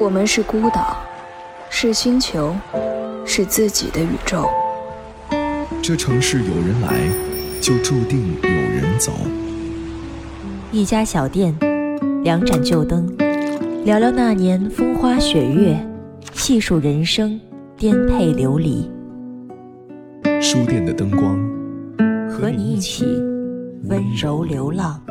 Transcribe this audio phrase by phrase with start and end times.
[0.00, 0.96] 我们是孤岛，
[1.68, 2.54] 是星球，
[3.26, 4.48] 是自己的宇宙。
[5.82, 6.94] 这城市有人来，
[7.60, 9.12] 就注定有人走。
[10.70, 11.52] 一家小店，
[12.22, 13.12] 两盏旧灯，
[13.84, 15.76] 聊聊那年风花雪月，
[16.32, 17.40] 细数人生
[17.76, 18.88] 颠沛流离。
[20.40, 21.36] 书店的灯光，
[22.30, 23.04] 和你一起
[23.88, 25.02] 温柔流浪。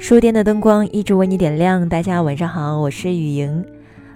[0.00, 1.86] 书店的灯光一直为你点亮。
[1.86, 3.62] 大家晚上好，我是雨莹。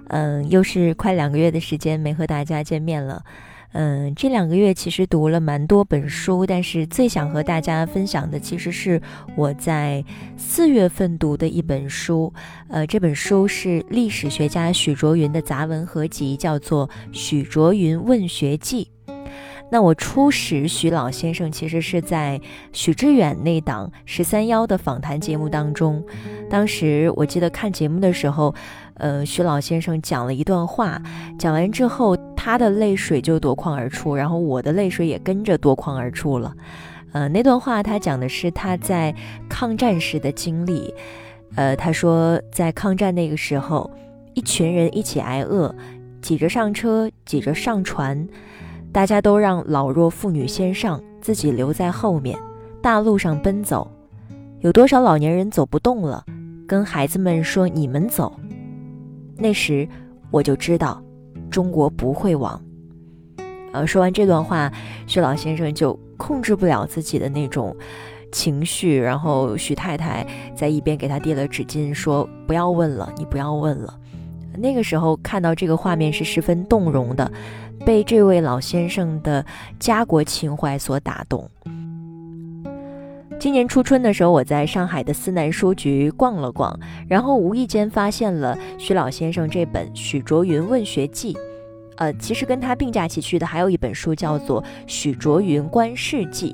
[0.09, 3.23] 嗯，又是快两个月的时间没和大家见面了。
[3.73, 9.01] 嗯，这两个月其实读了蛮多本书，但是最想和大家分享的其实是
[9.37, 10.03] 我在
[10.39, 12.33] 四月份读的一本书。
[12.69, 18.89] 呃，这本书是历史学家许卓云的杂文合集，叫做《许卓云问学记》。
[19.75, 22.41] 那我初识徐老先生，其实是在
[22.73, 26.01] 许知远那档十三幺的访谈节目当中。
[26.49, 28.55] 当时我记得看节目的时候，
[28.99, 31.03] 呃，徐老先生讲了一段话，
[31.37, 36.55] 讲完之后，他的泪水就夺眶而出，然后我的泪水也跟着夺眶而出了。
[37.13, 39.13] 呃，那段话他讲的是他在
[39.49, 40.95] 抗战时的经历。
[41.57, 43.91] 呃，他说在抗战那个时候，
[44.35, 45.75] 一群人一起挨饿，
[46.23, 48.29] 挤着上车，挤着上船。
[48.95, 52.39] 大家都让老弱妇女先上，自己留在后面，
[52.81, 53.91] 大路上奔走。
[54.61, 56.25] 有多少老年人走不动了，
[56.65, 58.33] 跟孩子们说：“你们走。”
[59.37, 59.89] 那时
[60.31, 61.03] 我就知道，
[61.51, 62.63] 中国不会亡。
[63.73, 64.73] 呃，说完这段话，
[65.09, 67.77] 徐老先生就控制不了自己的那种
[68.31, 73.99] 情绪，然后徐太太在一边给他递了纸巾，说：“不要问了，你不要问了。”
[74.57, 77.29] 那个时候看到这个画面是十分动容的。
[77.85, 79.45] 被这位老先生的
[79.79, 81.51] 家国情怀所打动。
[83.41, 91.35] 今年初春的时候，我在上海的思南书局逛了逛，然后无意间发现了徐老先生这本《许卓云问学记》。
[91.97, 96.53] 呃，其实跟他并驾齐驱的还有一本书，叫做《许卓云观世记》。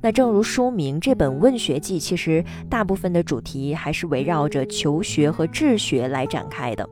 [0.00, 6.88] 那正如书名，这本《问学记》其实大部分的主题还是围绕着求学和治学来展开的。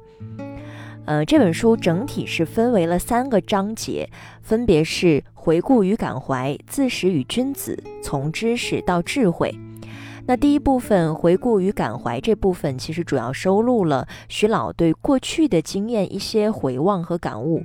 [1.08, 4.10] 呃，这本书整体是分为了三个章节，
[4.42, 9.58] 分别是回顾与感怀、自始与君子、从知识到智慧。
[10.26, 17.62] 那第一部分回顾与感怀这部分，其实主要收录了徐老对过去的经验一些回望和感悟。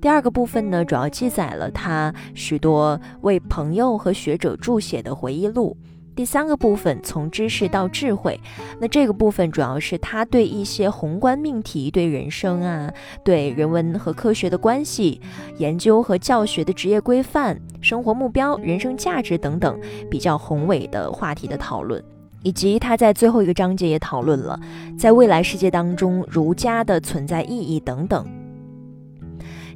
[0.00, 5.76] 第二个部分呢，主要记载了他许多为朋友和学者注写的回忆录。
[6.20, 8.38] 第三个部分从知识到智慧，
[8.78, 12.92] 那这个部分主要是他对一些宏观命题、对人生啊、
[13.24, 15.18] 对人文和科学的关系、
[15.56, 19.80] 研究和教学的职业规范、生活目标、人生价值等等
[20.10, 22.04] 比较宏伟的话题的讨论，
[22.42, 24.60] 以及他在最后一个章节也讨论了
[24.98, 28.26] 在未来世界当中儒家的存在意义等等。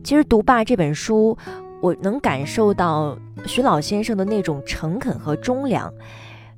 [0.05, 1.39] 其实读罢这本书，
[1.81, 3.17] 我能感受到
[3.47, 5.91] 徐老先生的那种诚恳和忠良。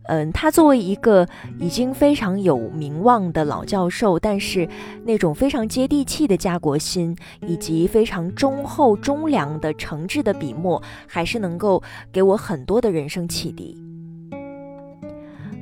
[0.09, 1.27] 嗯，他作为一个
[1.59, 4.69] 已经非常有名望的老教授，但是
[5.05, 13.77] 那种非常接地气的家国心，以及非常忠厚忠良的诚挚的笔墨，还是能够给我很多的人生启迪。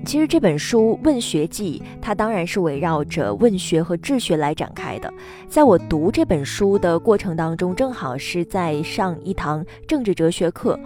[0.05, 5.11] 其实这本书《问学记》，它当然是围绕着问学和治学来展开的。
[5.49, 10.79] 在我读这本书的过程当中，正好是在上一堂政治哲学课，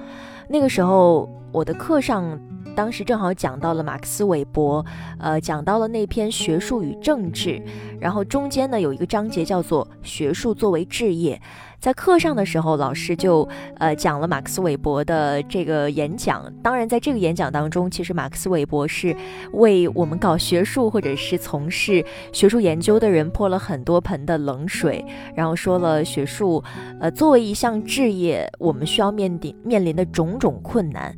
[0.48, 2.38] 那个时候我的课上。
[2.78, 4.86] 当时正好讲到了马克思韦伯，
[5.18, 7.50] 呃，讲到了那篇《学术与政治》，
[7.98, 11.42] 然后中间呢有一个章节叫做“学术作为置业”。
[11.80, 16.44] 在课上的时候，老师就呃讲了马克思韦伯的这个演讲。
[16.62, 19.16] 当然，在这个演讲当中，其实马克思韦伯是
[19.54, 26.62] 为我们搞学术或者是从事学术研究的人泼了很多盆的冷水，然后说了学术，
[27.00, 31.12] 呃，作为一项置业，我们需要面临面临的种种困难。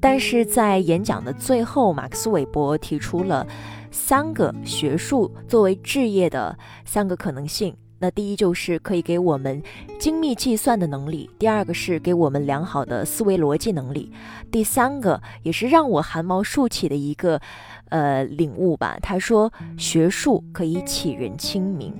[0.00, 3.46] 但是在演讲的最后，马克思韦伯提出了
[3.90, 7.74] 三个学术作为置业的三个可能性。
[8.00, 9.60] 那第一就是可以给我们
[9.98, 14.12] 精密计算的能力，第二个是给我们良好的思维逻辑能力，
[14.52, 17.40] 第三个也是让我汗毛竖起的一个
[17.88, 18.96] 呃领悟吧。
[19.02, 21.92] 他说，学术可以启人清明。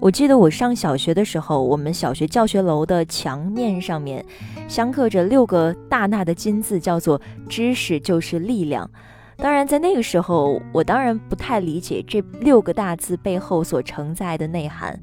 [0.00, 4.24] 我记得我上小学的时候，我们小学教学楼的墙面上面
[4.72, 8.90] 镶刻着六个大大的金字，叫做“知识就是力量”。
[9.36, 14.98] 当然，在那个时候，我当然不太理解这六个大字背后所承载的内涵，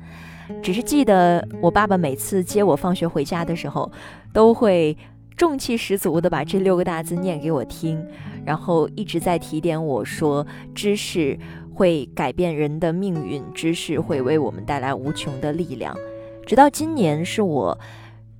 [0.64, 3.92] 只是记得我爸爸每次接我放学回家的时候，
[4.34, 4.98] 都会
[5.38, 8.04] 重气十足地把这六个大字念给我听，
[8.44, 10.44] 然后一直在提点我说
[10.74, 11.38] ：“知识。”
[11.76, 15.96] 会改变人的命运，知识会为我们带来无穷的力量。
[16.46, 17.78] 直到今年是我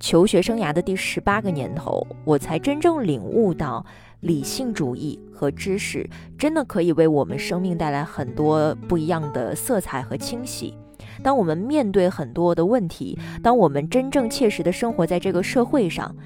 [0.00, 3.84] 求学生涯的第十八个年头，我才真正领悟到，
[4.20, 6.08] 理性主义和知识
[6.38, 10.74] 真的可以为我们生命带来很多不一样的色彩和清晰。
[11.22, 16.16] 当我们面对很多的问题，当我们真正切实的生活在这个社会上，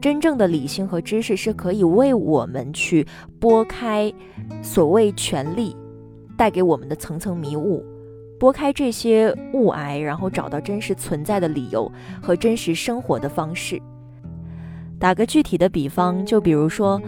[0.00, 3.06] 真正的理性和知识是可以为我们去
[3.38, 4.12] 拨开
[4.62, 5.76] 所谓权力
[6.36, 7.84] 带给我们的层层迷雾，
[8.42, 11.88] 拨开这些雾霭，然后找到真实存在的理由
[12.20, 13.80] 和真实生活的方式。
[14.98, 17.00] 打个具体的比方，就比如说，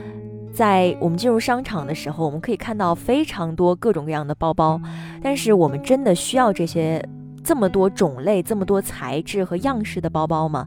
[0.52, 4.80] 在我们进入商场的时候，我们可以看到非常多各种各样的包包，
[5.20, 7.04] 但是我们真的需要这些？
[7.42, 10.66] 这么多种类、这么多材质和样式的包包吗？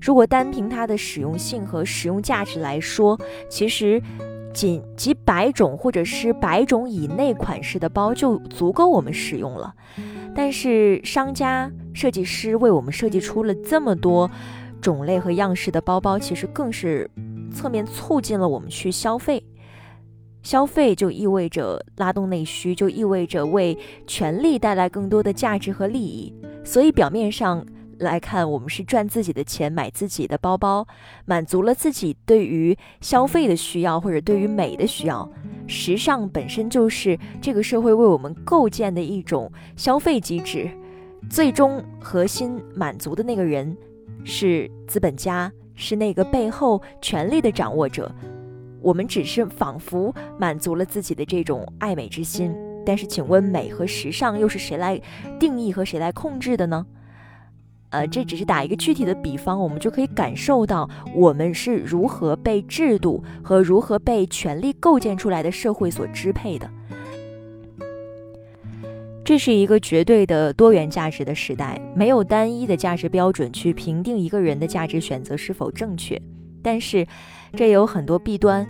[0.00, 3.20] 如果单凭它的使用性和实用价值来说，
[3.50, 4.02] 其实
[4.56, 9.74] 仅几百种或者是百种以内款式的包就足够我们使用了。
[10.34, 14.30] 但是商家、设计师为我们设计出了这么多
[14.80, 17.08] 种类和样式的包包，其实更是
[17.52, 19.44] 侧面促进了我们去消费。
[20.42, 23.76] 消费就意味着拉动内需，就意味着为
[24.06, 26.32] 权力带来更多的价值和利益。
[26.64, 27.66] 所以表面上
[27.98, 30.86] 来看，我们是赚自己的钱买自己的包包，
[31.24, 35.28] 满足了自己对于消费的需要或者对于美的需要。
[35.66, 40.68] 时尚本身就是这个社会为我们构建的一种消费机制，
[41.30, 43.76] 最终核心满足的那个人
[44.24, 48.14] 是资本家，是那个背后权力的掌握者。
[48.82, 52.54] 我们只是仿佛满足了自己的这种爱美之心，
[52.84, 55.00] 但是，请问美和时尚又是谁来
[55.40, 56.86] 定义和谁来控制的呢？
[57.90, 66.68] 呃，这只是打一个具体的比方，我们就可以感受到我们是如何被制度和如何被权力构建出来的社会所支配的。
[69.24, 76.20] 这是一个绝对的多元价值的时代，没有单一的价值标准去评定一个人的价值选择是否正确。
[76.62, 77.06] 但是，
[77.54, 78.66] 这也有很多弊端。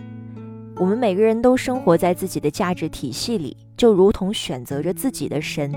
[0.77, 5.73] 我们每个人都生活在自己的价值体系里，就如同选择着自己的神。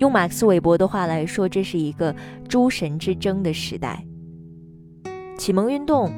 [0.00, 2.14] 用马克思韦伯的话来说，这是一个
[2.48, 4.02] 诸神之争的时代。
[5.36, 6.10] 启蒙运动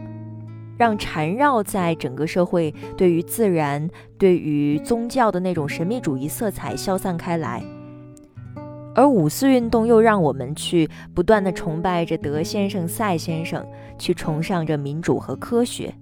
[0.79, 7.61] 让缠绕在整个社会对于自然、对于宗教的那种神秘主义色彩消散开来。
[8.95, 13.67] 而五四运动又让我们去不断的崇拜着德先生、赛先生，
[13.99, 15.93] 去崇尚着民主和科学。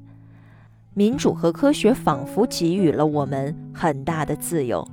[0.93, 4.87] 民主和科学仿佛给予了我们很大的自由，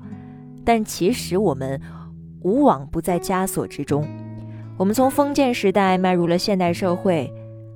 [0.63, 1.81] 但其实我们
[2.47, 4.07] 无往不在枷锁之中。
[4.77, 7.29] 我们从封建时代迈入了现代社会，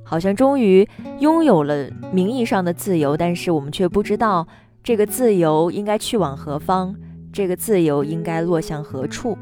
[0.04, 0.88] 好像终于
[1.20, 4.48] 拥有了名义上的自由，但是我们却不知道
[4.82, 6.96] 这个自由应该去往何方，
[7.34, 9.38] 这个自由应该落向何处。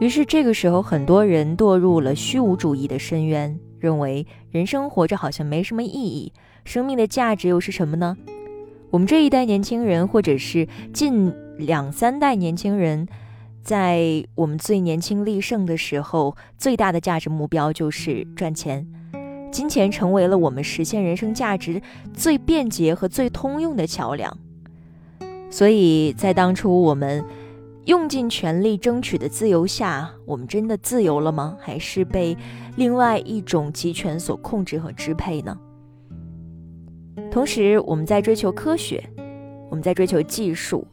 [0.00, 6.32] 于是，这个时候，很多人堕入了虚无主义的深渊，认为人生活着好像没什么意义，
[6.64, 8.16] 生命的价值又是什么呢？
[8.90, 13.06] 我们这一代年轻人，或者是近两三代年轻人，
[13.62, 18.86] 在我们最年轻力盛的时候，最大的价值目标就是赚钱，
[19.52, 21.80] 金钱成为了我们实现人生价值
[22.12, 24.36] 最便捷和最通用的桥梁。
[25.50, 27.24] 所以在当初，我们。
[27.86, 31.56] 用尽全力争取的自由下，我们真的自由了吗？
[31.58, 32.36] 还是被
[32.76, 35.58] 另外一种集权所控制和支配呢？
[37.32, 39.02] 同时，我们在追求科学，
[39.70, 40.86] 我们在追求技术，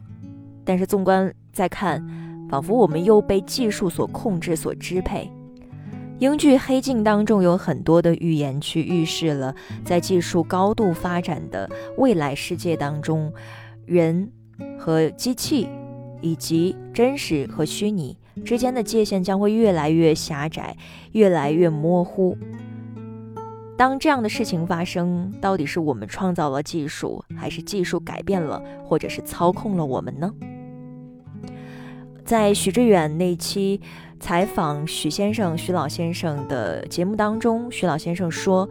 [0.64, 2.02] 但是纵观再看，
[2.50, 5.32] 仿佛我们又被技术所控制、所支配。
[6.20, 9.54] 英剧《黑镜》当中有很多的预言去预示了，
[9.86, 13.32] 在技术高度发展的未来世界当中，
[13.86, 14.32] 人
[14.77, 15.68] 和机器。
[16.20, 20.75] 以及真实和虚拟之间的界限将会越来越狭窄，
[21.12, 22.36] 越来越模糊。
[23.77, 30.34] 当这样的事情发生，到底是我们创造了技术，还是技术改变了，或者是操控了我们呢？
[32.28, 33.80] 在许知远那期
[34.20, 38.68] 采访许先生、许老先生的节目当中，许老先生说，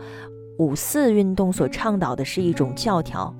[0.58, 3.34] 五四运动所倡导的是一种教条。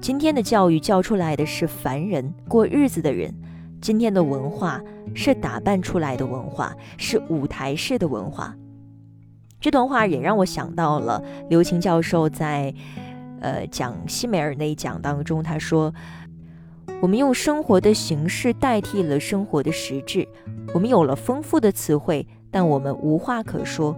[0.00, 3.34] 今天的教育教出来的是凡人过日子的人，
[3.80, 4.80] 今天的文化
[5.12, 8.54] 是打扮出来的文化，是舞台式的文化。
[9.60, 12.72] 这段话也让我想到了刘擎教授在，
[13.40, 15.92] 呃讲西美尔那一讲当中，他说
[17.00, 20.26] ：“我们用生活的形式代替了生活的实质，
[20.74, 23.94] 我们有了丰富的词汇，但我们无话可说；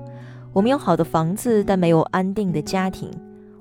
[0.52, 3.10] 我们有好的房子，但没有安定的家庭。”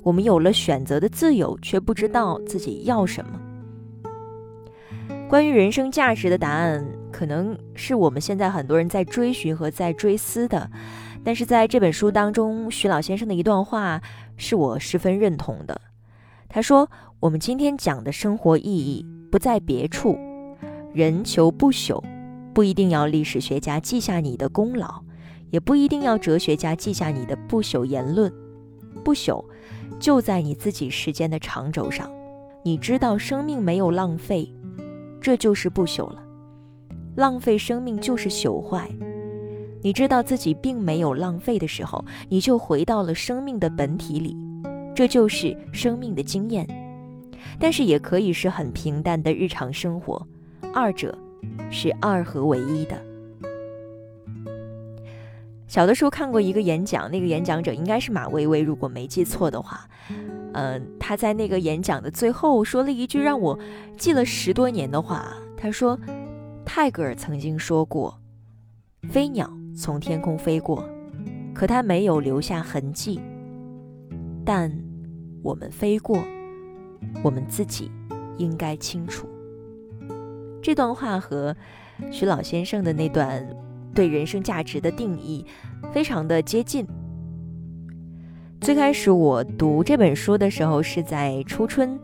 [0.02, 3.40] 我们有了选择的自由，却不知道自己要什么。
[5.28, 10.72] 关于人生价值的答案，可能是我们现在很多人在追寻和在追思的。
[11.24, 14.02] 但是在这本书当中，徐老先生的一段话
[14.38, 15.80] 是我十分认同的。
[16.48, 20.18] 他说：“我们今天讲的生活意义不在别处，
[20.94, 22.04] 人求不朽，
[22.54, 25.02] 不一定要历史学家记下你的功劳，
[25.52, 28.32] 也不一定要哲学家记下你的不朽言论。
[29.04, 29.44] 不朽
[30.00, 32.10] 就在你自己时间的长轴上。
[32.64, 34.52] 你知道生命没有浪费，
[35.22, 36.22] 这就是不朽了。
[37.16, 38.90] 浪费生命就是朽坏。”
[39.82, 44.36] 你知道自己并没有浪费的时候，你就回到了生命的本体里，
[44.94, 46.68] 这就是生命的经验。
[47.60, 50.26] 但是也可以是很平淡的日常生活，
[50.74, 51.18] 二者
[51.70, 53.02] 是二合为一的。
[55.68, 59.88] 小的时候看过一个演讲，那个演讲者应该是马薇薇，如果没记错的话，
[60.54, 63.58] 嗯，他在那个演讲的最后说了一句让我
[63.98, 66.00] 记了十多年的话，他说
[66.66, 68.20] ：“泰戈尔曾经说过，
[69.10, 70.84] 飞鸟。”从天空飞过，
[71.54, 73.22] 可它没有留下痕迹。
[74.44, 74.70] 但
[75.42, 76.22] 我们飞过，
[77.24, 77.92] 我们自己
[78.38, 79.28] 应该清楚。
[80.62, 81.56] 这段话和
[82.12, 83.48] 徐老先生的那段
[83.94, 85.46] 对人生价值的定义
[85.92, 86.86] 非常的接近。
[88.62, 91.98] 最开始我读这本书的时候是在初春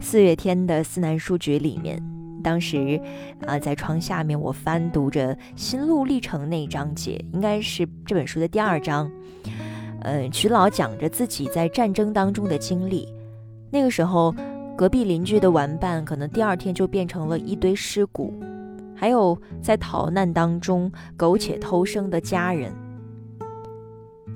[0.00, 2.02] 四月天的思南书局里面。
[2.42, 3.00] 当时，
[3.46, 9.10] 啊，在窗下面，我翻读着心路历程那一章节，应该是这本书的第二章。
[10.02, 13.08] 嗯，徐老讲着自己在战争当中的经历。
[13.74, 14.32] 那个时候，
[14.76, 18.32] 隔壁邻居的玩伴可能第二天就变成了一堆尸骨，
[18.94, 22.72] 还有在逃难当中苟且偷生的家人。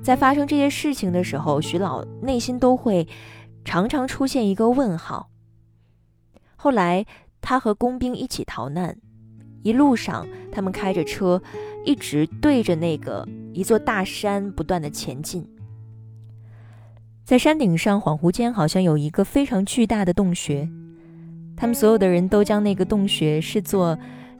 [0.03, 3.07] 在发生这些事情的时候，徐老内心都会
[3.63, 5.29] 常常出现一个问号。
[6.57, 7.05] 后来。
[7.41, 8.97] 他和工兵一起逃难，
[9.63, 11.41] 一路上他们开着车，
[11.85, 15.49] 一直对着那个一座大山不断的前进。
[17.29, 20.67] 在山顶上，恍惚间好像有一个非常巨大的洞穴，
[21.55, 23.95] 他们所有的人都将那个洞穴视作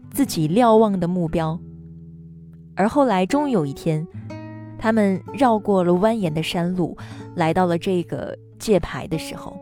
[0.10, 1.60] 自己瞭望的目标。
[2.76, 4.08] 而后来，终于有一天，
[4.80, 6.98] 他们绕过了蜿蜒的山路，
[7.36, 9.56] 来到了这个界牌的时候。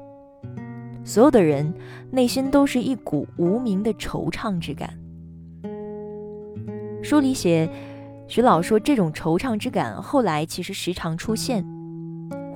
[1.04, 1.74] 所有的人
[2.10, 4.98] 内心都是一股无名的惆怅之感。
[7.04, 7.70] 书里写，
[8.26, 11.66] 徐老说这种惆怅之感后来其实时常出现，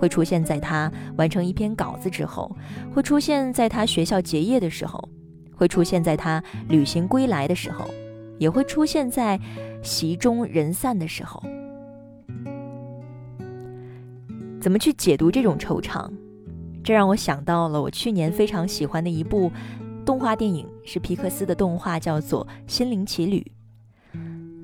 [0.01, 2.51] 会出现在他完成一篇稿子之后，
[2.91, 5.07] 会出现在他学校结业的时候，
[5.55, 7.85] 会出现在他旅行归来的时候，
[8.39, 9.39] 也会出现在
[9.83, 11.39] 席中人散的时候。
[14.59, 16.09] 怎么去解读这种惆怅？
[16.83, 19.51] 这让我想到了我去年非常喜欢的一部
[20.03, 23.45] 动画电影，是皮克斯的动画，叫做《心灵奇旅》。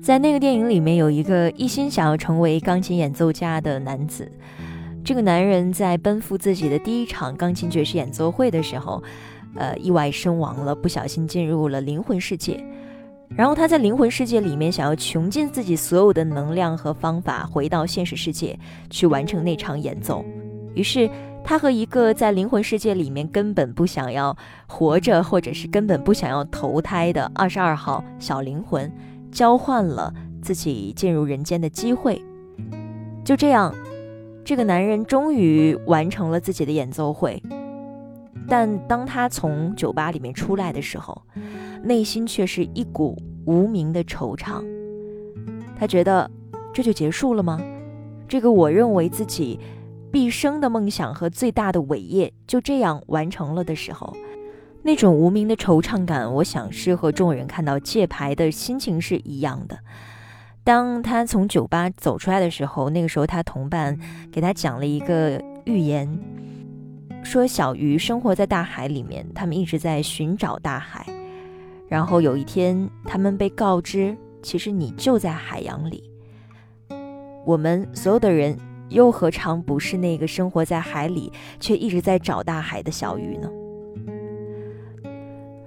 [0.02, 4.28] 在那个电影里面，有一个一心想要成为钢琴演奏家的男子。
[5.08, 9.02] 这个男人在奔赴自己的第一场钢琴爵士演奏会的时候，
[9.54, 12.62] 呃，意外身亡了，不小心进入了灵魂世界。
[13.30, 18.58] 然后他在灵魂世界里面想要穷尽自己所有的能量和方法，回到现实世界
[18.90, 20.22] 去完成那场演奏。
[20.74, 21.08] 于是。
[21.44, 24.36] 他和一个在灵魂世界里面根本不想要
[24.66, 28.92] 活着，或者是根本不想要投胎的二十二号小灵魂，
[29.32, 30.12] 交换了
[30.42, 32.20] 自己进入人间的机会。
[33.24, 33.74] 就这样，
[34.48, 37.42] 这个男人终于完成了自己的演奏会。
[38.48, 41.20] 但当他从酒吧里面出来的时候，
[41.82, 43.14] 内心却是一股
[43.44, 44.64] 无名的惆怅。
[45.78, 46.30] 他觉得，
[46.72, 47.60] 这就结束了吗？
[48.26, 49.60] 这个我认为自己。
[50.10, 54.16] 毕生的梦想和最大的伟业就这样完成了的时候，
[54.82, 59.78] 那种无名的惆怅感，我想是和众人看到界牌的心情是一样的。
[60.68, 63.98] 当他从酒吧走出来的时候，那个时候他同伴
[64.30, 66.06] 给他讲了一个寓言，
[67.24, 71.06] 说小鱼生活在大海里面，他们一直在寻找大海，
[71.88, 76.04] 然后有一天他们被告知，其实你就在海洋里。
[77.46, 78.54] 我们所有的人。
[78.90, 83.46] 又何尝不是那个生活在海里却一直在找大海的小鱼呢？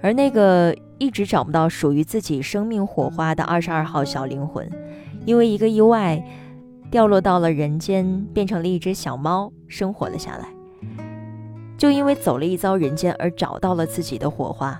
[0.02, 4.70] 而那个一直找不到属于自己生命火花的二十二号小灵魂，
[5.26, 6.24] 因为一个意外，
[6.90, 10.48] 掉落到了人间，变成了一只小猫，生活了下来。
[11.78, 14.80] 就因为走了一遭人间而找到了自己的火花。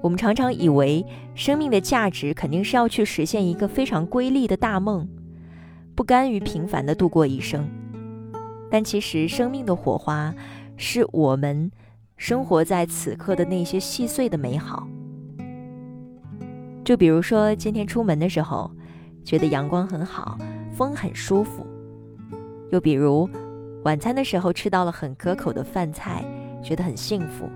[0.00, 5.08] 我们常常以为生命的价值肯定是要去实现一个非常瑰丽的大梦。
[5.96, 7.66] 不甘于平凡的度过一生，
[8.70, 10.32] 但其实生命的火花，
[10.76, 11.72] 是我们
[12.16, 14.88] 生活在此刻的那些细碎的美好，
[16.82, 18.70] 就比如说今天出门的时候，
[19.22, 20.38] 觉得阳光很好，
[20.72, 21.62] 风很舒服；
[22.70, 23.28] 又比如
[23.84, 26.24] 晚餐的时候吃到了很可口的饭菜，
[26.64, 27.46] 觉得很幸福；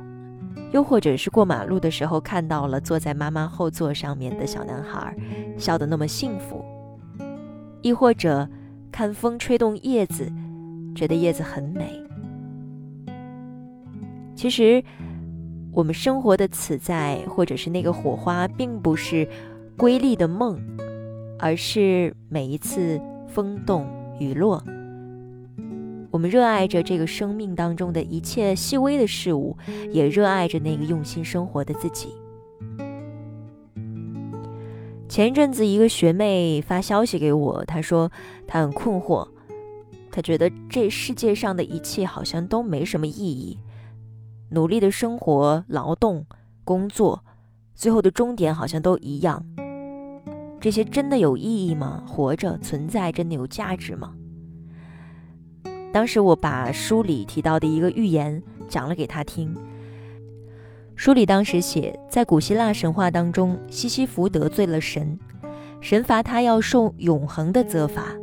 [0.73, 5.17] 又或者是过马路的时候看到了坐在妈妈后座上面的小男孩，
[5.57, 6.63] 笑得那么幸福；
[7.81, 8.47] 亦或者
[8.93, 10.31] 看风吹动叶子，
[10.95, 11.99] 觉得叶子很美。
[14.41, 14.83] 其实。
[15.73, 19.29] 我们生活的此在，或者是那个火花，并不是
[19.77, 20.61] 瑰丽的梦，
[21.39, 23.87] 而是每一次风动
[24.19, 24.65] 雨落。
[26.11, 29.57] 我们热爱着这个生命当中的一切细微的事物，
[29.93, 32.09] 也热爱着那个用心生活的自己。
[35.09, 38.11] 前一阵子，一个学妹发消息给我，她说
[38.45, 39.29] 她很困惑，
[40.11, 43.57] 她觉得这世界上的一切好像都没什么意义。
[44.51, 46.27] 努力的生活、劳动、
[46.65, 47.25] 工作，
[47.75, 49.45] 最后的终点好像都一样。
[50.61, 52.03] 这些真的有意义吗？
[52.07, 54.13] 活着、存在，真的有价值吗？
[55.93, 59.57] 当时我把书里提到的一个寓言讲了给他听。
[60.95, 65.19] 书里当时写，在古希腊神话当中，西西弗得罪了神，
[65.81, 68.15] 神罚他要受永恒的责罚。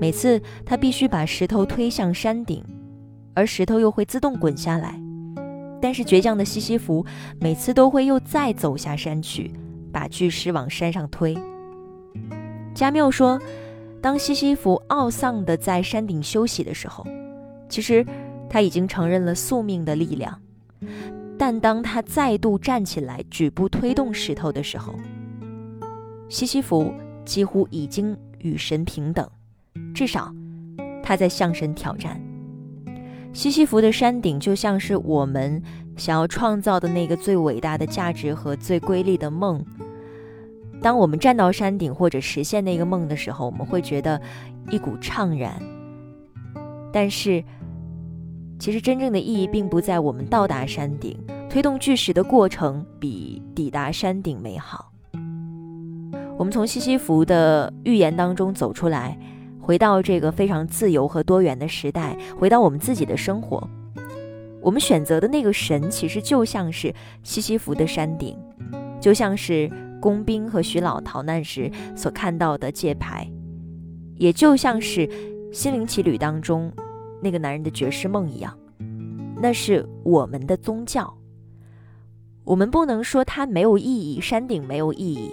[0.00, 2.64] 每次他必须把石头推向山顶，
[3.34, 4.98] 而石头又会自动滚下来。
[5.80, 7.04] 但是倔强的西西弗
[7.40, 9.52] 每次都会又再走下山去，
[9.92, 11.36] 把巨石往山上推。
[12.74, 13.40] 加缪说，
[14.00, 17.04] 当西西弗懊丧地在山顶休息的时候，
[17.68, 18.04] 其实
[18.48, 20.32] 他已经承认了宿命的力量；
[21.36, 24.94] 但当他再度站起来举步推动石头的时候，
[26.28, 26.92] 西西弗
[27.24, 29.28] 几乎已经与神平等，
[29.94, 30.32] 至少
[31.02, 32.20] 他在向神挑战。
[33.32, 35.62] 西西弗的山顶就像是我们
[35.96, 39.64] 想要创造的那个最伟大的价值和最瑰丽的梦。
[40.80, 44.20] 当我们站到山顶或者实现那个梦的时候，我们会觉得
[44.70, 45.60] 一股怅然。
[46.92, 47.44] 但是，
[48.58, 51.16] 其实真正的意义并不在我们到达山顶，
[51.50, 54.90] 推动巨石的过程比抵达山顶美好。
[56.36, 59.18] 我们从西西弗的预言当中走出来。
[59.68, 63.68] 回到这个非常自由和多元的时代，回到我们自己的生活，
[64.62, 66.90] 我们选择的那个神，其实就像是
[67.22, 68.34] 西西弗的山顶，
[68.98, 73.30] 就像是工兵和徐老逃难时所看到的界牌，
[74.14, 75.06] 也就像是
[75.52, 76.72] 《心灵奇旅》当中
[77.20, 78.56] 那个男人的绝世梦一样，
[79.36, 81.12] 那是我们的宗教。
[82.44, 85.30] 我们不能说它没有意义，山顶没有意义，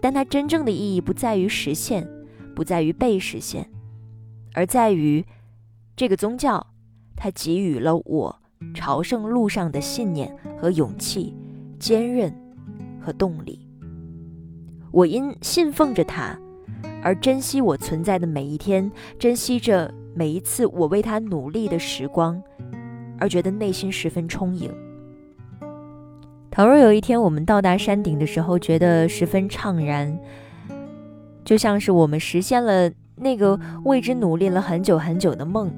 [0.00, 2.08] 但它真正的意义不在于实现。
[2.54, 3.68] 不在于被实现，
[4.54, 5.24] 而在于
[5.96, 6.66] 这个宗教，
[7.16, 8.40] 它给予了我
[8.74, 11.34] 朝圣路上的信念和勇气、
[11.78, 12.32] 坚韧
[13.00, 13.66] 和动力。
[14.90, 16.38] 我因信奉着它，
[17.02, 22.42] 而珍惜我存在的每一天，珍惜着每一次我为它努力的时光，
[23.18, 24.70] 而觉得内心十分充盈。
[26.50, 30.18] 倘若有一天我们到达山顶的时候，觉得十分怅然。
[31.44, 35.70] 就像是我们实现了那个为之努力了很久很久的梦，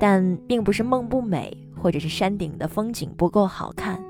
[0.00, 4.02] 但并不是梦不美，或者是山顶的风景不够好看。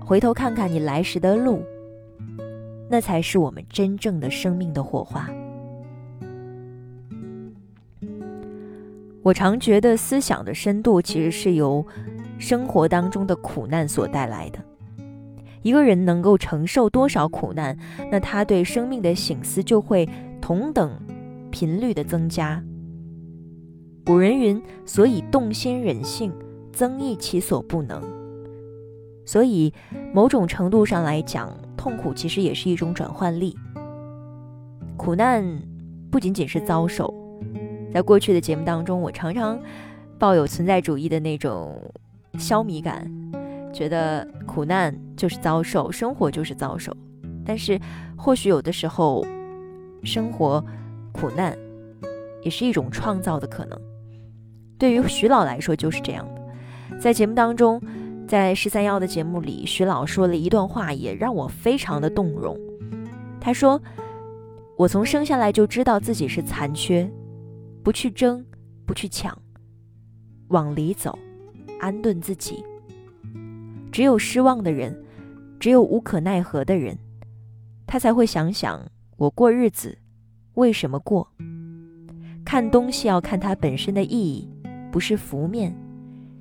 [0.00, 1.62] 回头看看你来时的路，
[2.90, 5.30] 那才是我们真正的生命的火花。
[9.22, 11.86] 我常觉得思想的深度其实是由
[12.38, 14.58] 生活当中的苦难所带来的。
[15.62, 17.76] 一个人能够承受多少苦难，
[18.10, 20.08] 那他对生命的醒思就会
[20.40, 20.90] 同等
[21.50, 22.62] 频率的增加。
[24.04, 26.32] 古人云：“所以动心忍性，
[26.72, 28.02] 增益其所不能。”
[29.24, 29.72] 所以，
[30.12, 33.56] 某种程度上来讲，痛苦其实也是一种转换力。
[34.96, 35.44] 苦难
[36.10, 37.14] 不仅仅是遭受，
[37.94, 39.56] 在过去的节目当中，我常常
[40.18, 41.80] 抱有存在主义的那种
[42.36, 43.08] 消弭感。
[43.72, 46.96] 觉得苦难就是遭受，生活就是遭受，
[47.44, 47.80] 但是
[48.16, 49.24] 或许有的时候，
[50.04, 50.64] 生活
[51.12, 51.56] 苦难
[52.42, 53.80] 也是一种创造的可能。
[54.78, 56.98] 对于徐老来说就是这样的。
[56.98, 57.80] 在节目当中，
[58.28, 62.58] 在十三幺的节目里，徐老说了一段话，也让我非常的动容。
[63.40, 63.80] 他说
[64.76, 67.10] ：“我从生下来就知道自己是残缺，
[67.82, 68.44] 不去争，
[68.86, 69.36] 不去抢，
[70.48, 71.18] 往里走，
[71.80, 72.62] 安顿自己。”
[73.92, 75.04] 只有失望的人，
[75.60, 76.98] 只有无可奈何的人，
[77.86, 79.98] 他才会想想我过日子
[80.54, 81.28] 为什么过。
[82.42, 84.48] 看东西要看它本身的意义，
[84.90, 85.70] 不是浮面；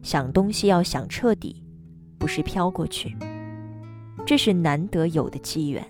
[0.02, 1.62] 想东西要想彻底，
[2.18, 3.14] 不是飘过去。
[4.26, 5.86] 这是难得有的机缘。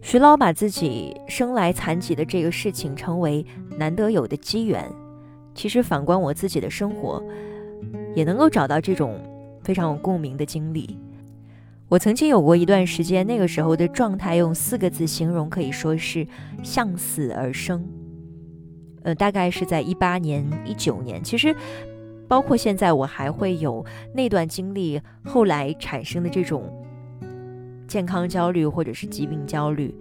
[0.00, 3.44] 徐老把自己生来残疾的这个事情称为
[3.76, 4.90] 难得有的机缘，
[5.54, 7.22] 其实反观我自己的生活，
[8.14, 9.20] 也能够找到这种
[9.64, 10.98] 非常有共鸣的经历。
[11.88, 16.26] 我曾经有过一段时间，那个时候的状态用四个字形容，可以说是
[16.62, 17.84] 向死而生。
[19.02, 21.54] 呃，大概是在一八年、一九年，其实
[22.26, 26.72] 包括现在，我还会有那段经历，后来产生的这种
[27.86, 29.94] 健康焦虑或者是疾病焦虑，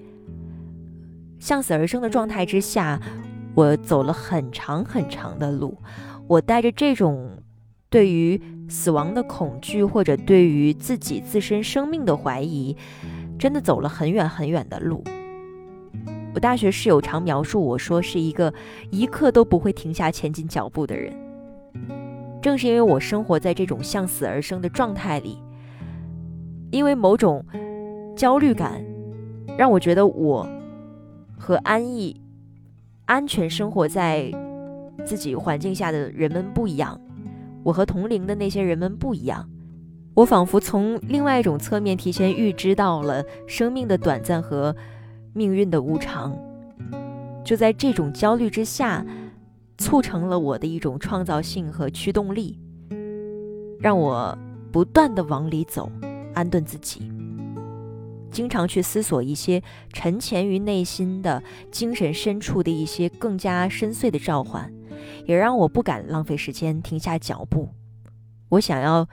[1.37, 2.99] 向死而生的状态之下，
[3.53, 5.77] 我走了很长很长的路，
[6.27, 7.29] 我带着这种
[7.89, 12.75] 对于死亡的恐惧，或者对于自己自身生命的怀疑，
[13.37, 15.03] 真的走了很远很远的路。
[16.33, 18.51] 我大学室友常描述我说是一个
[18.89, 21.13] 一刻都不会停下前进脚步的人。
[22.41, 25.37] 正是因为我生活在这种向死而生的状态里，
[26.71, 27.45] 因为某种
[28.15, 28.83] 焦虑感，
[29.57, 30.49] 让我觉得我
[31.37, 32.19] 和安逸、
[33.05, 34.31] 安全生活在
[35.05, 36.99] 自己环境下的人们不一样，
[37.63, 39.49] 我和同龄的那些人们不一样。
[40.13, 44.75] 我仿佛从另外一种侧面提前预知到了生命的短暂和。
[45.35, 46.31] 命运的无常，
[47.43, 49.03] 就在这种焦虑之下，
[49.79, 52.59] 促成了我的一种创造性和驱动力，
[53.79, 54.37] 让我
[54.71, 55.91] 不断的往里走，
[56.35, 57.11] 安顿自己，
[58.29, 59.59] 经常去思索一些
[59.91, 64.71] 沉潜于内心的精神深处的一些更加深邃的召唤，
[65.25, 67.69] 也让我不敢浪费时间，停下脚步。
[68.49, 69.07] 我想要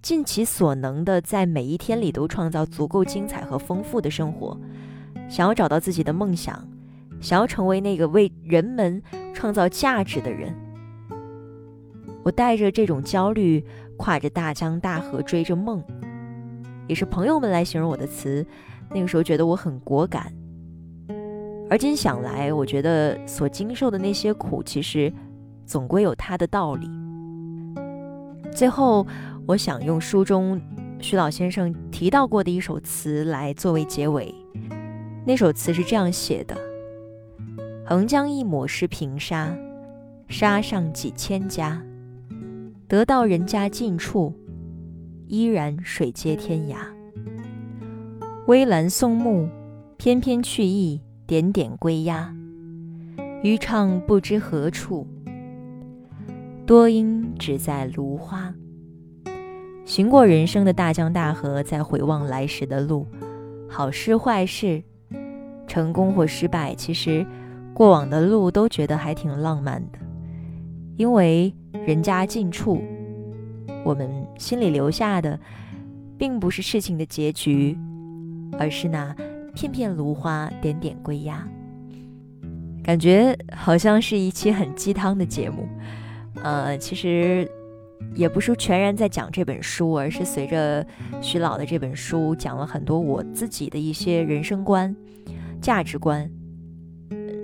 [0.00, 4.58] 尽其所能的在每一天里都创造足够精彩和丰富的生活。
[5.28, 6.66] 想要找到自己的梦想，
[7.20, 9.02] 想要成为那个为人们
[9.34, 10.54] 创造价值的人。
[12.22, 13.64] 我带着这种焦虑，
[13.96, 15.82] 跨着大江大河追着梦，
[16.88, 18.44] 也是朋友们来形容我的词。
[18.90, 20.32] 那个时候觉得我很果敢，
[21.70, 25.12] 而今想来，我觉得所经受的那些苦，其实
[25.64, 26.90] 总归有它的道理。
[28.52, 29.06] 最后，
[29.46, 30.60] 我想用书中
[30.98, 34.34] 徐老先生提到过的一首词来作为结尾。
[35.24, 36.56] 那首词是这样写的
[37.86, 39.56] ：“横江一抹是平沙，
[40.26, 41.80] 沙上几千家。
[42.88, 44.34] 得到人家近处，
[45.28, 46.78] 依然水接天涯。
[48.48, 49.48] 微澜松木，
[49.96, 52.34] 翩翩去意，点点归鸦。
[53.44, 55.06] 渔唱不知何处，
[56.66, 58.52] 多因只在芦花。
[59.84, 63.06] 行过人生的大江大河，在回望来时的路，
[63.68, 64.82] 好事坏事。”
[65.68, 67.24] 成功或失败，其实
[67.72, 70.00] 过往的路都觉得还挺浪漫的，
[70.96, 71.54] 因为
[71.86, 72.82] 人家近处，
[73.84, 75.38] 我们心里留下的，
[76.18, 77.78] 并不是事情的结局，
[78.58, 79.14] 而是那
[79.60, 81.46] 片片芦花，点点归鸦。
[82.82, 85.68] 感觉好像是一期很鸡汤的节目，
[86.42, 87.46] 呃，其实
[88.14, 90.86] 也不是全然在讲这本书，而是随着
[91.20, 94.96] 徐老的这本书讲了很多我自己的一些人生观。
[95.60, 96.30] 价值观，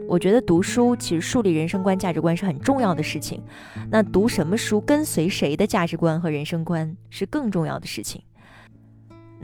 [0.09, 3.43] 我觉得读书其实树立人生观、价值观是很重要的事情。
[3.91, 8.23] 那读什么书，跟随谁的价值观和人生观是更重要的事情。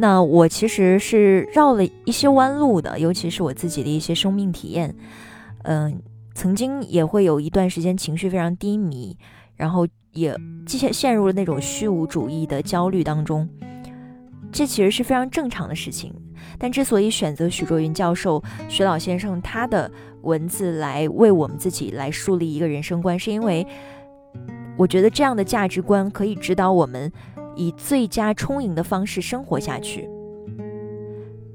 [0.03, 4.93] 那我其实是绕了一些弯路的，尤其是我自己的一些生命体验。
[5.63, 6.03] 嗯，
[6.35, 9.17] 曾经也会有一段时间情绪非常低迷，
[9.55, 10.37] 然后也
[10.67, 13.49] 陷陷入了那种虚无主义的焦虑当中。
[14.51, 16.13] 这其实是非常正常的事情。
[16.59, 19.89] 但之所以选择许卓云教授、徐老先生他的
[20.23, 23.65] 文字来为我们自己来树立一个人生观，是因为
[24.77, 27.13] 我觉得这样的价值观可以指导我们
[27.57, 30.09] 以最佳充盈的方式生活下去。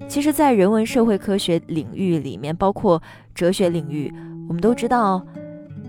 [0.07, 3.01] 其实，在人文社会科学领域里面，包括
[3.35, 4.13] 哲学领域，
[4.47, 5.25] 我们都知道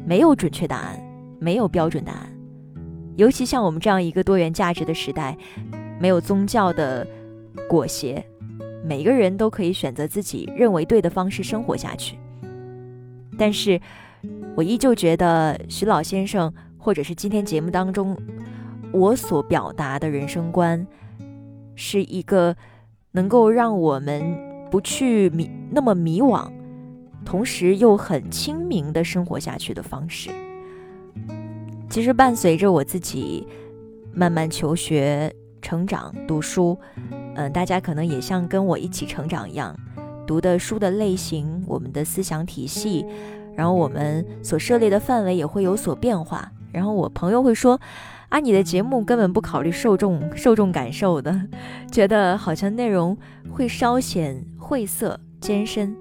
[0.04, 1.00] 没有准确答案，
[1.38, 2.28] 没有标准答案。
[3.16, 5.36] 尤其像我们这样一个多元价值的时代，
[6.00, 7.06] 没有宗教的
[7.68, 8.24] 裹挟。
[8.84, 12.16] 每个人都可以选择自己认为对的方式生活下去，
[13.36, 13.78] 但是，
[14.56, 18.16] 我依旧觉得徐老先生或者是今天节目当中
[18.92, 20.86] 我所表达的人生观，
[21.74, 22.56] 是一个
[23.12, 24.22] 能够让我们
[24.70, 26.50] 不去迷那么迷惘，
[27.24, 30.30] 同时又很清明的生活下去的方式。
[31.90, 33.46] 其实伴随着我自己
[34.12, 36.76] 慢慢求学、成长、读书。
[37.34, 39.74] 嗯，大家可能也像跟我一起成长一样，
[40.26, 43.06] 读的书的类型，我们的思想体系，
[43.54, 46.50] 然后我们所涉猎的范围也会有所变化。
[46.72, 47.80] 然后我朋友会说，
[48.28, 51.40] 啊，你的节目根本不考虑受众受众感受的，
[51.90, 53.16] 觉得好像内容
[53.50, 55.96] 会稍显晦涩艰深。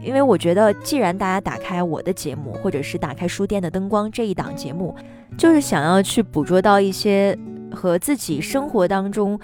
[0.00, 4.94] 因为我觉得，既然大家打开我的节目，或者是打开书店的灯光这一档节目，
[5.36, 7.36] 就是想要去捕捉到一些
[7.72, 9.38] 和自己生活当中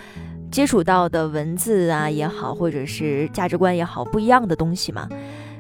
[0.53, 5.09] 接触到的文字啊也好，或者是价值观也好不一样的东西嘛，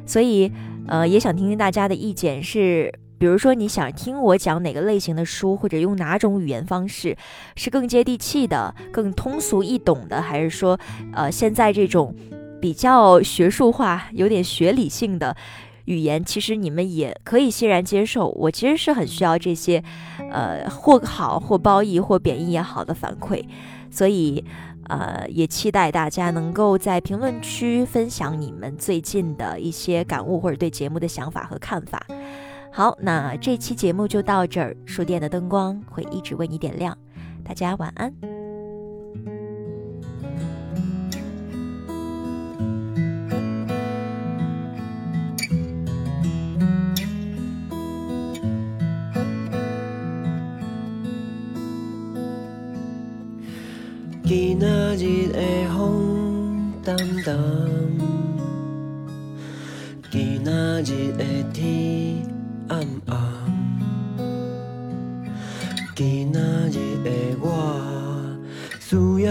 [0.06, 0.52] 所以
[0.86, 2.94] 呃，也想听听大家的意见是。
[3.24, 7.16] 比如说，你想听我讲哪个类型的书，或者用哪种语言方式，
[7.56, 10.78] 是更接地气的、更通俗易懂的，还是说，
[11.14, 12.14] 呃，现在这种
[12.60, 15.34] 比较学术化、有点学理性的
[15.86, 18.28] 语言，其实你们也可以欣然接受。
[18.32, 19.82] 我其实是很需要这些，
[20.30, 23.42] 呃，或好或褒义或贬义也好的反馈，
[23.90, 24.44] 所以，
[24.90, 32.06] 呃，也期待大家能够在评论区分享你们最近的一些感悟，或者对节目的想法和看法。
[32.76, 34.76] 好，那这期节目就到这儿。
[34.84, 36.98] 书店的灯光会一直为你点亮，
[37.44, 38.12] 大家晚安。
[54.24, 55.40] 今仔日的
[55.72, 57.38] 风淡淡，
[60.10, 62.33] 今仔日的天。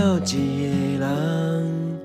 [0.03, 1.99] 需要一个人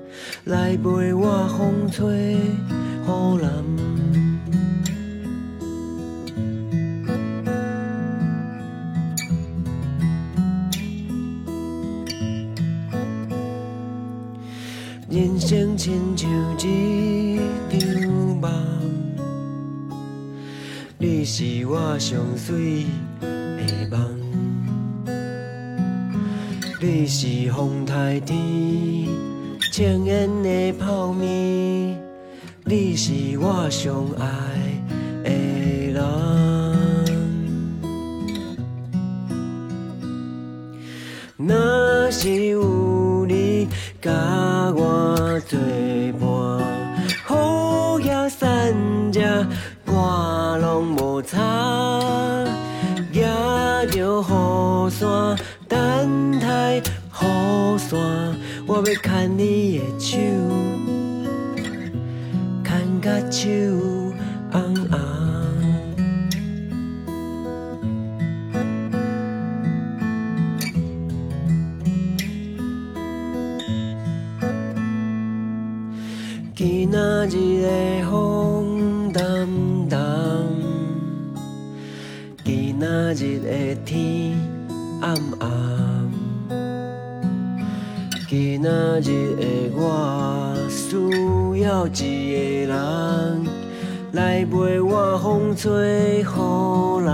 [0.45, 3.09] 来陪我风吹雨
[3.41, 3.49] 淋。
[15.09, 18.09] 人生亲像一场
[18.39, 18.49] 梦。
[20.97, 22.85] 你是我上水
[26.81, 28.37] 你是风台天
[29.73, 32.01] 青烟的泡面，
[32.63, 34.25] 你是我上爱
[35.21, 35.29] 的
[35.91, 36.01] 人。
[41.35, 43.67] 若是有你
[44.01, 44.11] 甲
[44.73, 45.59] 我作
[46.17, 46.29] 伴，
[47.25, 48.73] 好野山
[49.11, 49.19] 只。
[51.21, 51.37] 擦，
[53.11, 55.37] 举着雨伞，
[55.67, 56.28] 等
[57.79, 58.35] 待雨伞。
[58.67, 60.17] 我要牵你的手，
[62.63, 63.49] 牵甲手
[64.51, 64.99] 红红。
[76.55, 77.67] 今仔日的
[78.09, 79.47] 风淡
[79.87, 79.99] 淡。
[82.81, 84.37] 那日的天
[85.01, 85.98] 暗暗，
[88.29, 93.43] 今仔日的我需要一个人
[94.11, 96.25] 来陪我风吹雨
[97.03, 97.09] 淋。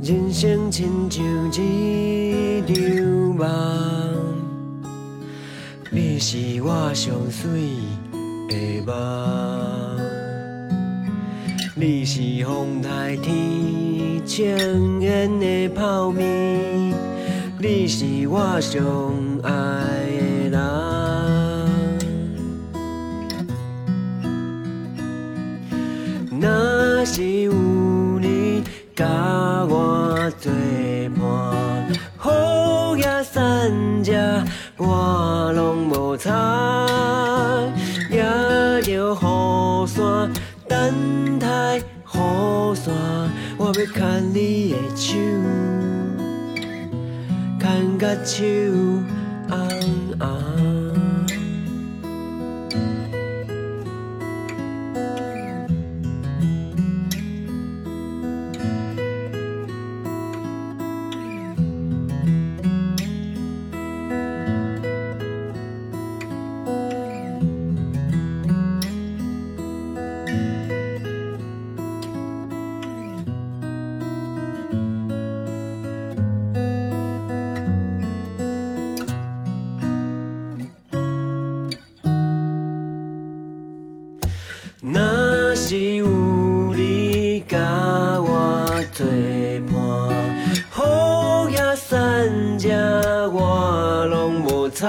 [0.00, 2.76] 人生亲像一场
[3.34, 3.48] 梦。
[5.90, 7.87] 你是我上水
[8.84, 8.94] 梦，
[11.74, 16.94] 你是风台天青烟的泡面，
[17.58, 18.82] 你是我上
[19.42, 19.50] 爱
[20.50, 20.58] 的人。
[26.40, 27.52] 若是有
[28.20, 28.62] 你
[28.94, 29.06] 甲
[29.68, 30.52] 我作
[31.18, 31.20] 伴，
[32.16, 34.12] 好野山只
[34.76, 35.52] 我。
[35.54, 36.86] 拢无差
[43.94, 45.16] 牵你的手，
[47.58, 48.44] 牵甲手
[94.78, 94.86] 踩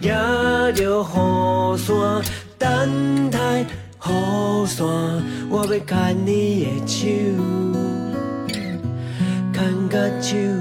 [0.00, 2.22] 拿着雨伞
[2.56, 4.86] 等待雨伞
[5.50, 6.96] 我要牵你的手
[9.52, 10.55] 牵着手。